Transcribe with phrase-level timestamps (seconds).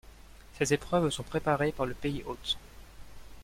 [0.57, 2.57] Ces épreuves sont préparées par le pays hôte.